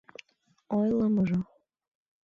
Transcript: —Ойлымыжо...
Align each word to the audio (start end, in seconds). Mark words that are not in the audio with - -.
—Ойлымыжо... 0.77 1.39